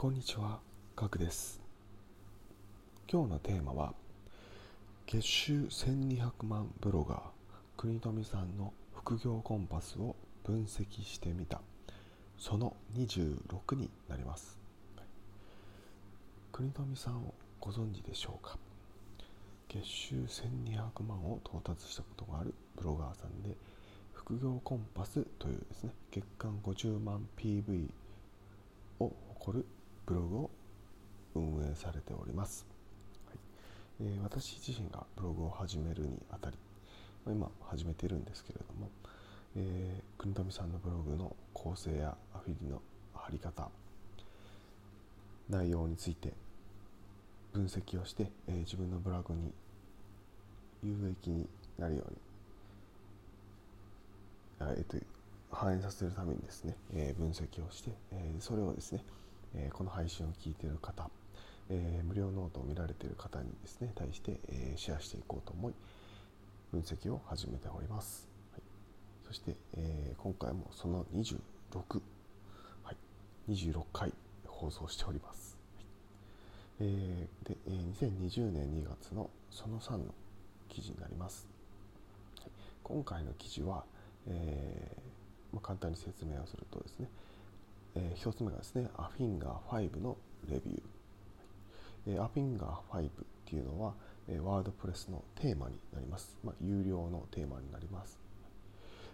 [0.00, 0.60] こんにちは、
[0.94, 1.60] ガクです。
[3.10, 3.94] 今日のテーマは、
[5.08, 7.20] 月収1200万ブロガー、
[7.76, 10.14] 国富さんの副業コンパスを
[10.44, 11.60] 分析してみた、
[12.38, 14.56] その26になります。
[16.52, 18.56] 国富さんをご存知でしょうか？
[19.68, 23.56] 月収1200万を到達したことがあるブロガーさんで、
[24.12, 27.90] 副業コンパスというですね、月間50万 PV
[29.00, 29.66] を誇る
[30.08, 30.50] ブログを
[31.34, 32.64] 運営されております、
[33.26, 33.38] はい。
[34.00, 36.56] えー私自身がブログを始めるにあたり、
[37.26, 38.88] まあ今始めているんですけれども、
[39.54, 42.80] えー国富さんのブログの構成やアフィリの
[43.12, 43.68] 貼り方
[45.50, 46.32] 内容について
[47.52, 49.52] 分析をして、えー自分のブログに
[50.82, 51.46] 有益に
[51.78, 52.16] なるように
[54.60, 54.96] えーと
[55.50, 59.04] 反映させるためにですね、えー分析をして、えーそれをですね、
[59.54, 61.10] えこの配信を聞いている方、
[61.70, 65.74] え無料ノートを見られている方にですね対して、えシェアしていこうと思い
[66.72, 68.62] 分析を始めております、はい、
[69.26, 71.38] そして、え今回もその26、
[72.82, 72.96] はい、
[73.52, 74.12] 26回
[74.46, 75.84] 放送しております、はい。
[76.80, 80.14] えーで、えー2020年2月のその3の
[80.68, 81.46] 記事になります、
[82.40, 82.50] はい。
[82.82, 83.84] 今回の記事は、
[84.26, 85.08] えー
[85.52, 87.08] まあ、簡単に説明をするとですね、
[87.94, 90.16] えー、1つ目がですね、アフィンガー5の
[90.48, 90.82] レビュー。
[92.06, 93.10] えーアフィンガー5っ
[93.44, 93.94] ていうのは、
[94.28, 96.36] えーワードプレスのテーマになります。
[96.44, 98.18] まあ、有料のテーマになります。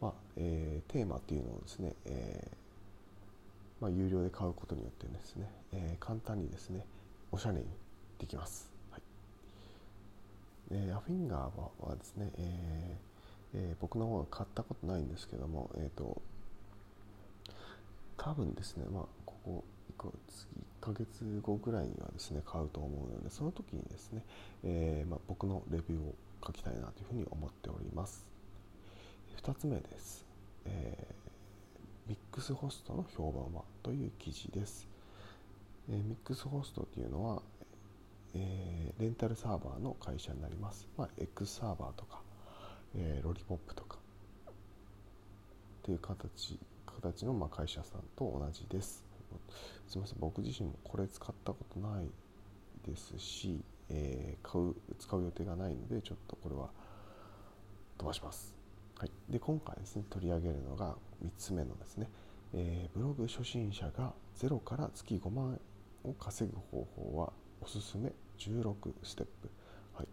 [0.00, 6.86] まあえーテーマっていうのをですね、えーまあ、有料で買うことによってですね、えー簡単にですね、
[7.32, 7.64] おしゃれに
[8.18, 8.68] できます。
[8.90, 9.02] はい
[10.70, 16.20] えーアフィンガーははですね、えーえー僕の方は買ったことないんですけども、えー、と
[18.26, 20.48] 多分ですね、まあ、ここ1個次
[20.82, 24.24] 1ヶ月後ぐらいにはですね買うと思うのでその時にですね、
[24.64, 28.26] えーまあ、僕のレビューを書きたいなというふうに思っております。
[29.44, 30.26] 2つ目です、
[30.64, 31.26] えー
[32.08, 34.88] ミックスホストの評判はという記事です、
[35.88, 37.42] えーミックスホストというのは、
[38.34, 42.20] えレンタルサーバーの会社になります、まあ、X サーバーとか、
[42.96, 43.98] えロリポップとか
[44.48, 44.52] っ
[45.82, 46.58] ていう形
[47.00, 49.04] 形のま会社さんと同じです。
[49.86, 50.18] すみません。
[50.18, 52.10] 僕自身もこれ使ったことない
[52.86, 56.70] ですし、えー買う使う予定がないのでちょっとこれは
[57.98, 58.54] 飛ばします、
[58.98, 62.08] はい、で今回ですね取り上げるのが3つ目のですね、
[62.52, 65.58] えーブログ初心者がゼロから月5万
[66.04, 69.50] 円を稼ぐ方法はおすすめ16ステップ、
[69.94, 70.08] はい、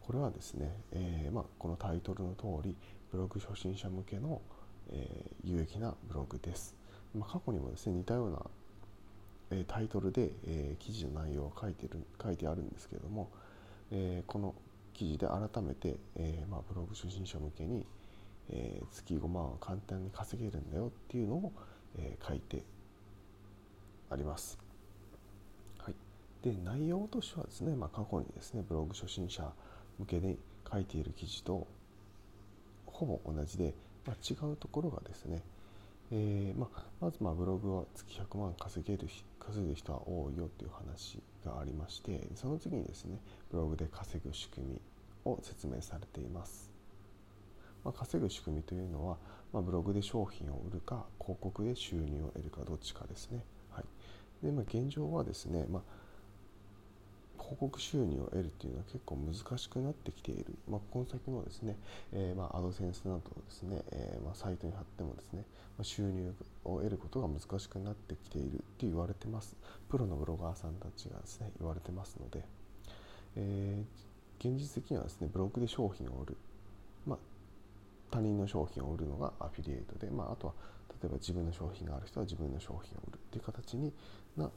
[0.00, 2.76] これはですね、えーまあ、このタイトルの通り
[3.10, 4.40] ブログ初心者向けの、
[4.90, 6.74] えー有益なブログです、
[7.14, 8.38] まあ、過去にもですね似たような、
[9.50, 13.28] えータイトルで、えー記事の内容を書いてる書いてあるんですけれども、
[13.90, 14.54] えーこの
[14.94, 17.84] 記事で改めて、えーまあ、ブログ初心者向けに、
[18.50, 21.52] えー月5万は簡単に稼げるんだよっていうのを、
[21.98, 22.62] えー書いて
[24.10, 24.58] あります。
[25.78, 25.94] はい、
[26.42, 29.50] で内容としてはですね、まあ、過去にですねブログ初心者
[29.98, 30.38] 向けに
[30.70, 31.66] 書いている記事と
[32.86, 33.74] ほぼ同じで、
[34.06, 35.42] まあ、違うところがですね、
[36.12, 43.18] えーまあ、まずまブログは月100万稼げる稼ぐ人は多いよっていう話がありましてその次にですね
[43.50, 44.80] ブログで稼ぐ仕組み
[45.24, 46.70] を説明されています、
[47.84, 49.16] まあ、稼ぐ仕組みというのは、
[49.52, 53.84] ま、ブログで商品を売るか広告で収入を得るかどっちかですね、はい。
[54.44, 56.03] でまあ、現状はですね、まあ
[57.44, 61.76] 広告収入を得るっていうのは結構難しくなってきている、まあ、この先もですね、
[62.12, 65.44] えーまあ、アドセンスなどをですね、えーまあ、サイトに貼ってもですね、
[65.76, 66.32] まあ、収入
[66.64, 69.56] を得ることが難しくなってきているって言われてます。
[69.90, 72.44] プロのブロガーさんたちがですね言われてますので、
[73.36, 76.36] えー現実的にはですねブログで商品を売る、
[77.06, 77.18] まあ、
[78.10, 80.52] 他人の商品を売るのがアフィリエイトで、まあ、あとは
[81.02, 83.92] 例えば自分の商品がある人は自分の商品を売るっていう形に
[84.36, 84.50] な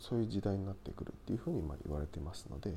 [0.00, 2.70] そういう時代になってくるっていうふうにまあ言われてますので、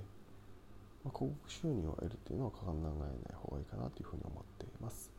[1.04, 5.12] まあ、広告収入を得るっていうのは考えない方がいいかなというふうに思っています。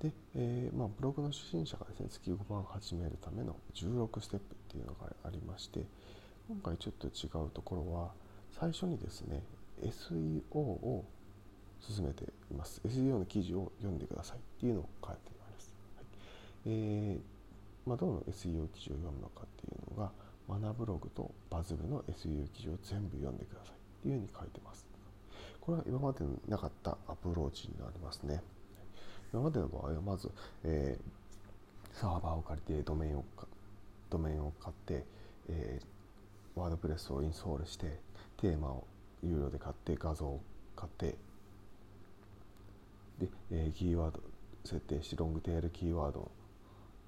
[0.00, 5.84] で、えーまあ、ブログの初心者がですね月5万始めるための16ステップっていうのがありまして
[6.48, 8.10] 今回ちょっと違うところは
[8.50, 9.42] 最初にですね
[9.80, 11.04] SEO を
[11.80, 12.80] 進めています。
[12.84, 16.06] SEO の記事を読んでくださいっていうのを書いています、はい。
[16.66, 20.12] えーまあ、どの SEO 記事を読むのかっていうのが
[20.52, 23.74] マナブログとバズ部の SEO 記事を全部読んでください。
[23.74, 24.86] っていうふうに書いてます。
[25.60, 28.42] これは今までになかったアプローチになりますね。
[29.32, 30.30] 今までの場合はまず、
[30.64, 31.22] えー
[31.92, 33.24] サーバーを借りてドメインを
[34.10, 35.04] ドメインを買って、
[35.48, 37.98] えー、ワードプレスをインストールして
[38.40, 38.86] テーマを
[39.22, 40.40] 有料で買って画像を
[40.74, 41.16] 買って
[43.18, 44.20] で、えー、キーワード
[44.64, 46.30] 設定してロングテールキーワード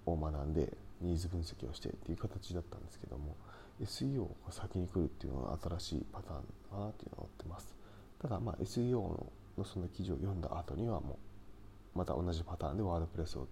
[0.07, 3.37] を学んでニーズ分析をしてっていう形だったんですけども
[3.83, 6.43] SEO が先に来るっていうのは新しいパターン
[6.73, 7.75] だなっていうのを思ってます。
[8.21, 8.93] ただまあ SEO
[9.59, 11.19] のその記事を読んだ後にはも
[11.95, 13.47] うまた同じパターンでワードプレスを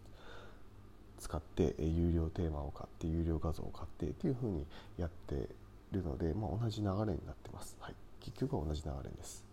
[1.19, 4.67] 使って有料テーマを買って有料画像を買ってっていうふうに
[4.99, 5.49] やって
[5.93, 9.45] るので、まあ、同じ流れになってます、はい、結局は同じ流れです。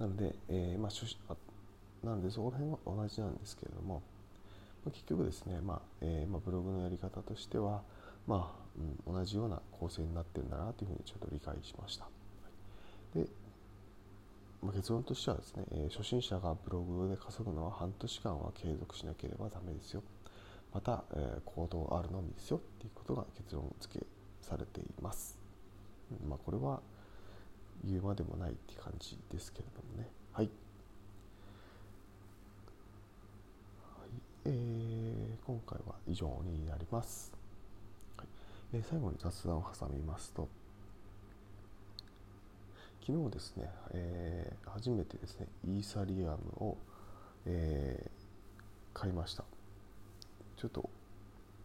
[0.00, 1.36] なので、えー、まあ、
[2.04, 4.02] なのでそこら辺は同じなんですけれども、
[4.84, 7.82] まあ、結局ですね、まあえー、まあ、ブログのやり方としては、
[8.26, 8.62] まあ
[9.06, 12.08] うん、同じような構成になってるんだなというふうにちょっと理解しました。
[13.14, 13.26] で
[14.62, 20.04] まあ、結論としてはですね、えー、初心者がブログで稼ぐのは半年間は継続しなければダメですよ。
[20.72, 24.06] また、えー、行動あるのみですよっていうことが結論付け
[24.40, 25.36] されています。
[26.28, 26.80] まあ、これは
[27.84, 30.08] 言うまでもないって感じですけれどもね。
[30.32, 30.50] はい。
[33.98, 37.32] はいえー、今回は以上になります。
[38.16, 38.26] はい
[38.74, 40.48] えー、最後に雑談を挟みますと、
[43.06, 46.76] 昨日ですね、えー、初めてですね、イーサリアムを、
[47.46, 49.44] えー、買いました。
[50.56, 50.90] ちょっと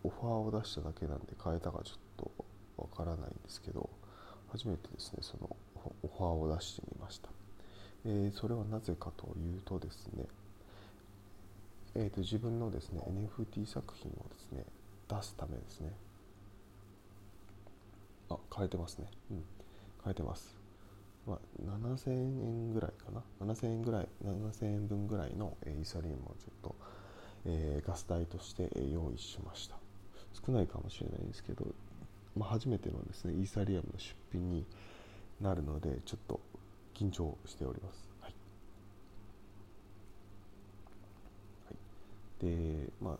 [0.03, 2.31] オファーを出しただけなんで買えたかちょっと
[2.77, 3.89] わからないんですけど、
[4.51, 5.55] 初めてですね、その
[6.03, 7.29] オファーを出してみました。
[8.05, 10.25] えー、それはなぜかというとですね、
[11.97, 14.63] えーと、自分のですね NFT 作品をですね
[15.09, 15.91] 出すためですね。
[18.29, 19.07] あ変えてますね。
[19.31, 19.43] うん。
[20.03, 20.55] 変えてます。
[21.25, 23.23] まあ、7000円ぐらいかな。
[23.45, 26.75] 7000円ぐらい7000円分ぐらいのイーサリウムをちょっと、
[27.45, 29.77] えー、ガス代として用意しました。
[30.45, 31.65] 少ないかもしれないですけど、
[32.35, 34.65] まあ、初めてのですねイーサリアムの出品に
[35.41, 36.39] なるのでちょっと
[36.95, 38.33] 緊張しております、はい、
[41.65, 41.75] はい、
[42.41, 43.17] でまあ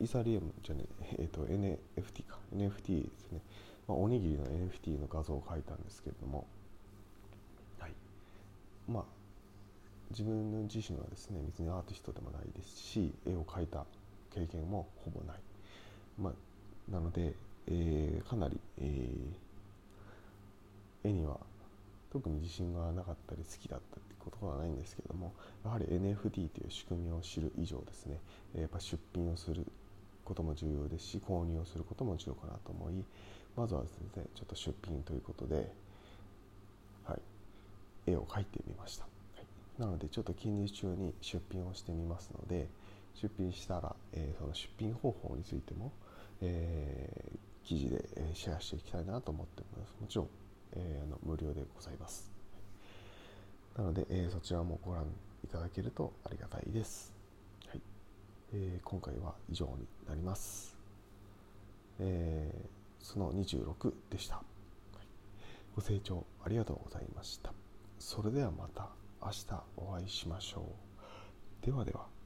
[0.00, 0.84] イーサリアムじゃね
[1.18, 2.38] えっ、ー、と NFT か。
[2.56, 3.40] NFT ですね、
[3.86, 6.46] まあ、おにぎりの NFT の画像を描いたんですけれども。
[7.78, 7.92] はい。
[8.88, 9.04] まあ
[10.10, 13.84] 自分自身はですね別にアーティストでもないですし絵を描いた
[14.34, 15.36] 経験もほぼない、
[16.18, 17.34] まあ、なので、
[17.68, 21.38] えー、かなり、えー、絵には
[22.12, 25.32] 特に自信がなかったり好きだったってことはないんですけども
[25.64, 28.18] やはり NFT という仕組みを知る以上ですね
[28.56, 29.66] やっぱ出品をする
[30.24, 33.04] ことも重要ですし購入をすることも重要かなと思い
[33.56, 35.72] まずはですねちょっと出品ということで
[37.04, 37.20] はい
[38.06, 39.08] 絵を描いてみました、は
[39.78, 42.68] い、なのでちょっと近日中に出品をしてみますので
[43.14, 45.92] 出品したら、えー、その出品方法についても、
[46.40, 48.04] えー、記事で
[48.34, 49.94] シェアしていきたいなと思っております。
[50.00, 50.28] もちろん、
[50.74, 52.30] えー、あの無料でございます、
[53.76, 55.04] なので、えー、そちらもご覧
[55.44, 57.12] いただけるとありがたいです、
[57.68, 57.80] はい。
[58.52, 60.76] えー、今回は以上になります、
[61.98, 64.42] えー、その26でした、
[65.74, 67.52] ご清聴ありがとうございました。
[67.98, 68.88] それではまた
[69.22, 69.46] 明日
[69.76, 70.60] お会いしましょ
[71.62, 71.66] う。
[71.66, 72.19] ではでは。